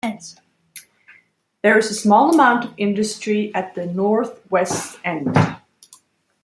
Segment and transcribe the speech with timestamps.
[1.61, 5.37] There is a small amount of industry at the north west end.